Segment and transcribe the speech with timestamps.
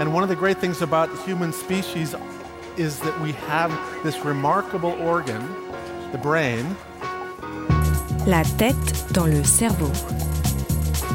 [0.00, 2.14] And one of the great things about human species
[2.76, 3.70] is that we have
[4.02, 5.42] this remarkable organ,
[6.12, 6.64] the brain.
[8.26, 9.90] La tête dans le cerveau.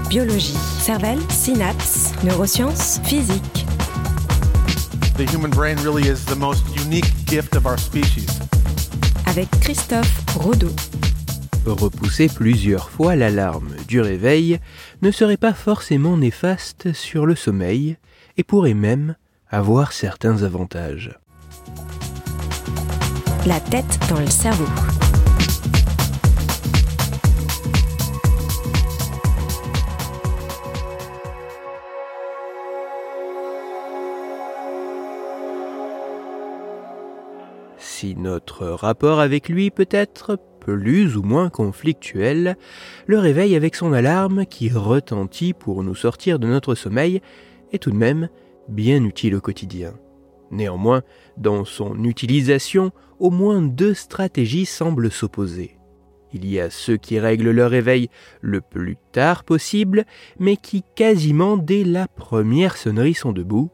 [0.09, 3.65] Biologie, cervelle, synapses, neurosciences, physique.
[5.17, 8.39] The human brain really is the most unique gift of our species.
[9.25, 10.71] Avec Christophe Rodeau.
[11.65, 14.59] Repousser plusieurs fois l'alarme du réveil
[15.01, 17.97] ne serait pas forcément néfaste sur le sommeil
[18.37, 19.15] et pourrait même
[19.49, 21.17] avoir certains avantages.
[23.45, 24.65] La tête dans le cerveau.
[37.77, 42.57] Si notre rapport avec lui peut être plus ou moins conflictuel,
[43.07, 47.21] le réveil avec son alarme qui retentit pour nous sortir de notre sommeil
[47.71, 48.29] est tout de même
[48.67, 49.93] bien utile au quotidien.
[50.51, 51.03] Néanmoins,
[51.37, 55.77] dans son utilisation, au moins deux stratégies semblent s'opposer.
[56.33, 58.09] Il y a ceux qui règlent leur réveil
[58.41, 60.05] le plus tard possible,
[60.39, 63.71] mais qui quasiment dès la première sonnerie sont debout,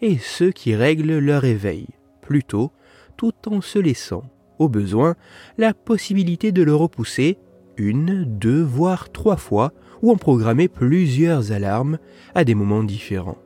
[0.00, 1.86] et ceux qui règlent leur réveil
[2.22, 2.70] plus tôt,
[3.16, 4.22] tout en se laissant,
[4.58, 5.14] au besoin,
[5.58, 7.38] la possibilité de le repousser
[7.76, 9.72] une, deux, voire trois fois,
[10.02, 11.98] ou en programmer plusieurs alarmes
[12.34, 13.38] à des moments différents.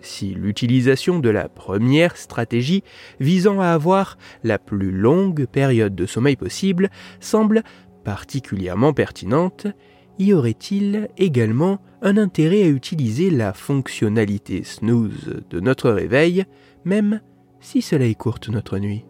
[0.00, 2.84] Si l'utilisation de la première stratégie
[3.18, 7.62] visant à avoir la plus longue période de sommeil possible semble
[8.04, 9.66] particulièrement pertinente,
[10.18, 16.44] y aurait-il également un intérêt à utiliser la fonctionnalité snooze de notre réveil,
[16.84, 17.20] même
[17.60, 19.04] si cela écourte notre nuit?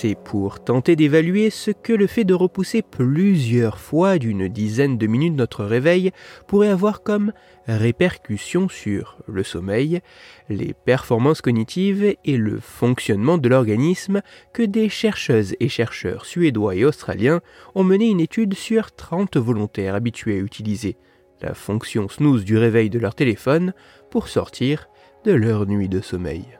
[0.00, 5.08] C'est pour tenter d'évaluer ce que le fait de repousser plusieurs fois d'une dizaine de
[5.08, 6.12] minutes notre réveil
[6.46, 7.32] pourrait avoir comme
[7.66, 10.00] répercussion sur le sommeil,
[10.48, 14.22] les performances cognitives et le fonctionnement de l'organisme
[14.52, 17.40] que des chercheuses et chercheurs suédois et australiens
[17.74, 20.96] ont mené une étude sur 30 volontaires habitués à utiliser
[21.42, 23.74] la fonction snooze du réveil de leur téléphone
[24.12, 24.88] pour sortir
[25.24, 26.57] de leur nuit de sommeil.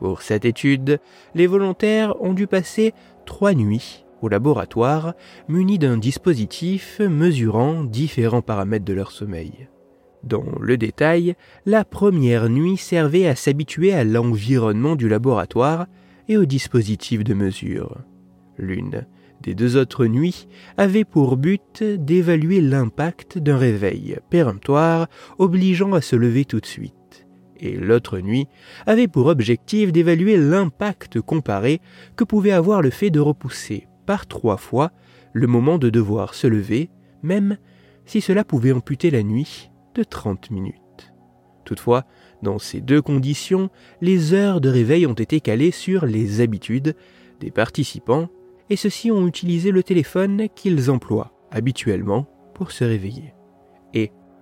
[0.00, 1.00] Pour cette étude,
[1.34, 2.92] les volontaires ont dû passer
[3.24, 5.14] trois nuits au laboratoire
[5.48, 9.68] munis d'un dispositif mesurant différents paramètres de leur sommeil.
[10.22, 11.36] Dans le détail,
[11.66, 15.86] la première nuit servait à s'habituer à l'environnement du laboratoire
[16.28, 17.98] et au dispositif de mesure.
[18.58, 19.06] L'une
[19.42, 25.08] des deux autres nuits avait pour but d'évaluer l'impact d'un réveil péremptoire
[25.38, 27.05] obligeant à se lever tout de suite
[27.60, 28.46] et l'autre nuit
[28.86, 31.80] avait pour objectif d'évaluer l'impact comparé
[32.16, 34.92] que pouvait avoir le fait de repousser par trois fois
[35.32, 36.90] le moment de devoir se lever,
[37.22, 37.58] même
[38.04, 41.12] si cela pouvait amputer la nuit de 30 minutes.
[41.64, 42.04] Toutefois,
[42.42, 46.94] dans ces deux conditions, les heures de réveil ont été calées sur les habitudes
[47.40, 48.28] des participants
[48.70, 53.34] et ceux-ci ont utilisé le téléphone qu'ils emploient habituellement pour se réveiller.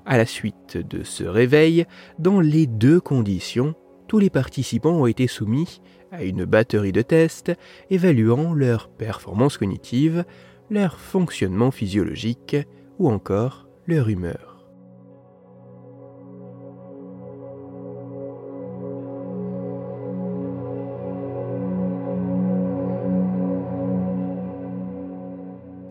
[0.07, 1.87] À la suite de ce réveil,
[2.19, 3.75] dans les deux conditions,
[4.07, 5.81] tous les participants ont été soumis
[6.13, 7.53] à une batterie de tests
[7.89, 10.25] évaluant leur performance cognitive,
[10.71, 12.57] leur fonctionnement physiologique
[12.99, 14.69] ou encore leur humeur.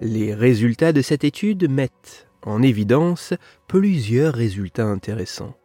[0.01, 3.33] Les résultats de cette étude mettent en évidence
[3.67, 5.55] plusieurs résultats intéressants.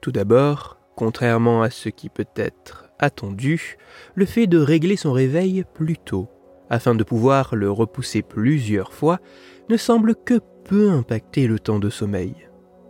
[0.00, 3.76] Tout d'abord, contrairement à ce qui peut être attendu,
[4.14, 6.28] le fait de régler son réveil plus tôt,
[6.70, 9.18] afin de pouvoir le repousser plusieurs fois,
[9.68, 12.34] ne semble que peu impacter le temps de sommeil.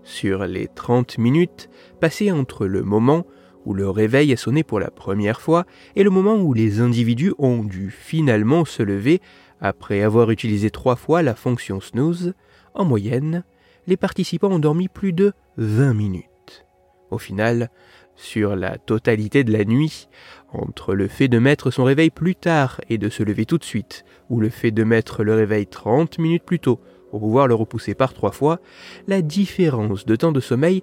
[0.02, 1.70] Sur les 30 minutes
[2.00, 3.26] passées entre le moment
[3.64, 5.64] où le réveil a sonné pour la première fois
[5.96, 9.20] et le moment où les individus ont dû finalement se lever
[9.60, 12.34] après avoir utilisé trois fois la fonction snooze,
[12.74, 13.44] en moyenne,
[13.86, 16.66] les participants ont dormi plus de 20 minutes.
[17.10, 17.70] Au final,
[18.16, 20.08] sur la totalité de la nuit,
[20.52, 23.64] entre le fait de mettre son réveil plus tard et de se lever tout de
[23.64, 26.80] suite, ou le fait de mettre le réveil 30 minutes plus tôt
[27.10, 28.60] pour pouvoir le repousser par trois fois,
[29.06, 30.82] la différence de temps de sommeil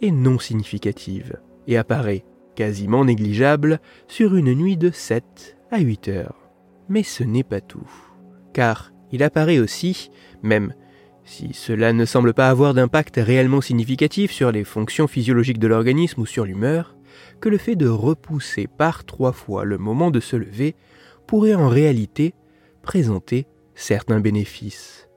[0.00, 2.24] est non significative et apparaît
[2.54, 6.36] quasiment négligeable sur une nuit de 7 à 8 heures.
[6.88, 7.90] Mais ce n'est pas tout,
[8.52, 10.10] car il apparaît aussi,
[10.42, 10.74] même
[11.24, 16.20] si cela ne semble pas avoir d'impact réellement significatif sur les fonctions physiologiques de l'organisme
[16.20, 16.96] ou sur l'humeur,
[17.40, 20.74] que le fait de repousser par trois fois le moment de se lever
[21.26, 22.34] pourrait en réalité
[22.82, 25.08] présenter certains bénéfices.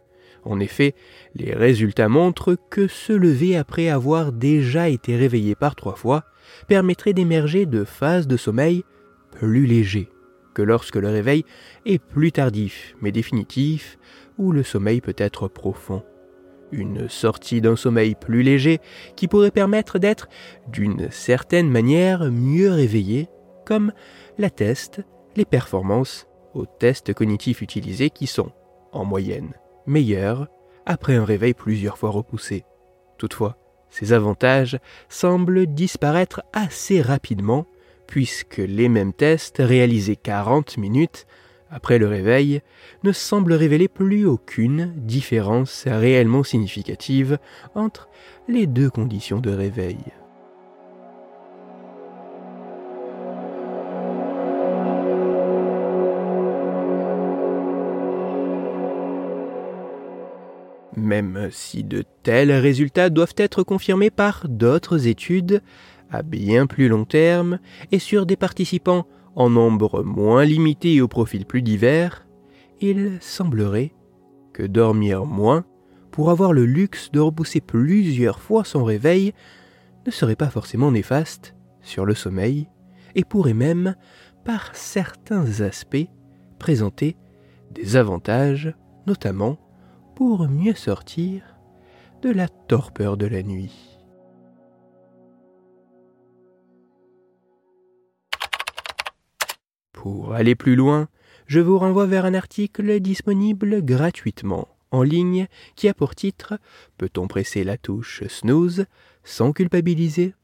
[0.43, 0.93] En effet,
[1.33, 6.23] les résultats montrent que se lever après avoir déjà été réveillé par trois fois
[6.67, 8.83] permettrait d'émerger de phases de sommeil
[9.31, 10.09] plus légers
[10.55, 11.43] que lorsque le réveil
[11.85, 13.99] est plus tardif mais définitif
[14.37, 16.03] ou le sommeil peut être profond.
[16.71, 18.79] Une sortie d'un sommeil plus léger
[19.15, 20.27] qui pourrait permettre d'être
[20.67, 23.29] d'une certaine manière mieux réveillé,
[23.65, 23.93] comme
[24.37, 25.01] l'attestent
[25.35, 28.51] les performances aux tests cognitifs utilisés qui sont,
[28.91, 29.53] en moyenne,
[29.85, 30.47] meilleurs
[30.85, 32.63] après un réveil plusieurs fois repoussé.
[33.17, 33.57] Toutefois,
[33.89, 34.79] ces avantages
[35.09, 37.65] semblent disparaître assez rapidement
[38.07, 41.25] puisque les mêmes tests réalisés 40 minutes
[41.75, 42.61] après le réveil
[43.03, 47.37] ne semblent révéler plus aucune différence réellement significative
[47.75, 48.07] entre
[48.47, 49.97] les deux conditions de réveil.
[60.95, 65.61] Même si de tels résultats doivent être confirmés par d'autres études
[66.09, 67.59] à bien plus long terme
[67.91, 72.25] et sur des participants en nombre moins limité et au profil plus divers,
[72.81, 73.93] il semblerait
[74.53, 75.65] que dormir moins
[76.11, 79.33] pour avoir le luxe de repousser plusieurs fois son réveil
[80.05, 82.67] ne serait pas forcément néfaste sur le sommeil
[83.15, 83.95] et pourrait même,
[84.43, 86.07] par certains aspects,
[86.59, 87.17] présenter
[87.71, 88.73] des avantages,
[89.07, 89.57] notamment
[90.15, 91.41] pour mieux sortir
[92.21, 93.94] de la torpeur de la nuit.
[100.05, 101.09] Pour aller plus loin,
[101.47, 106.59] je vous renvoie vers un article disponible gratuitement en ligne qui a pour titre
[106.99, 108.85] Peut-on presser la touche snooze
[109.23, 110.35] sans culpabiliser?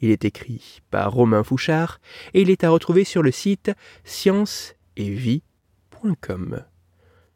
[0.00, 2.00] Il est écrit par Romain Fouchard
[2.32, 3.70] et il est à retrouver sur le site
[4.02, 6.64] scienceetvie.com.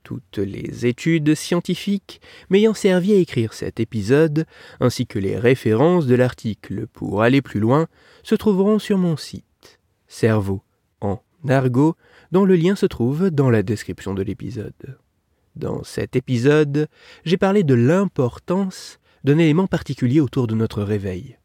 [0.02, 2.20] Toutes les études scientifiques
[2.50, 4.46] m'ayant servi à écrire cet épisode,
[4.80, 7.86] ainsi que les références de l'article pour aller plus loin,
[8.24, 9.78] se trouveront sur mon site
[10.08, 10.64] cerveau
[12.30, 14.98] Dont le lien se trouve dans la description de l'épisode.
[15.56, 16.88] Dans cet épisode,
[17.24, 21.38] j'ai parlé de l'importance d'un élément particulier autour de notre réveil.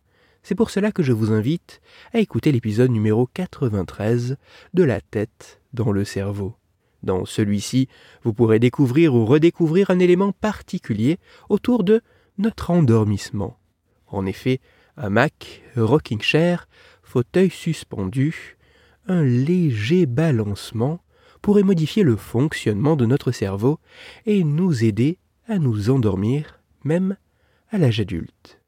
[0.43, 1.79] C'est pour cela que je vous invite
[2.13, 4.35] à écouter l'épisode numéro 93
[4.73, 6.57] de La tête dans le cerveau.
[7.01, 7.87] Dans celui-ci,
[8.23, 11.17] vous pourrez découvrir ou redécouvrir un élément particulier
[11.47, 12.01] autour de
[12.37, 13.57] notre endormissement.
[14.07, 14.59] En effet,
[14.97, 16.67] un Mac, rocking chair,
[17.03, 18.57] fauteuil suspendu,
[19.07, 21.01] un léger balancement
[21.41, 23.79] pourrait modifier le fonctionnement de notre cerveau
[24.25, 25.17] et nous aider
[25.47, 27.17] à nous endormir même
[27.69, 28.61] à l'âge adulte.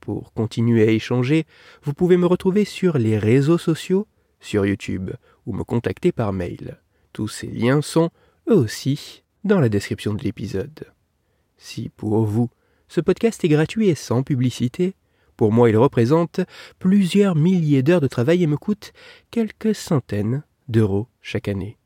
[0.00, 1.46] Pour continuer à échanger,
[1.82, 4.06] vous pouvez me retrouver sur les réseaux sociaux,
[4.40, 5.10] sur YouTube
[5.46, 6.80] ou me contacter par mail.
[7.12, 8.10] Tous ces liens sont,
[8.48, 10.92] eux aussi, dans la description de l'épisode.
[11.56, 12.50] Si pour vous,
[12.88, 14.94] ce podcast est gratuit et sans publicité,
[15.40, 16.40] pour moi, il représente
[16.78, 18.92] plusieurs milliers d'heures de travail et me coûte
[19.30, 21.78] quelques centaines d'euros chaque année.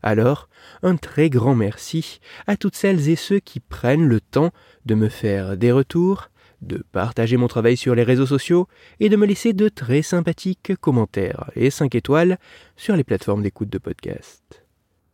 [0.00, 0.48] Alors,
[0.84, 4.52] un très grand merci à toutes celles et ceux qui prennent le temps
[4.86, 6.30] de me faire des retours,
[6.62, 8.68] de partager mon travail sur les réseaux sociaux
[9.00, 12.38] et de me laisser de très sympathiques commentaires et 5 étoiles
[12.76, 14.64] sur les plateformes d'écoute de podcast.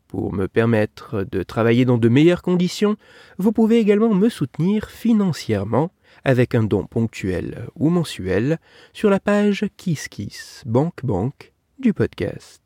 [0.07, 2.99] Pour me permettre de travailler dans de meilleures conditions,
[3.39, 5.91] vous pouvez également me soutenir financièrement
[6.27, 8.59] avec un don ponctuel ou mensuel
[8.93, 12.61] sur la page KissKiss Banque Banque du podcast.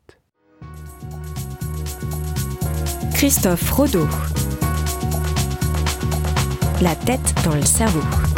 [3.13, 4.07] Christophe Rodeau.
[6.81, 8.30] La tête dans le cerveau.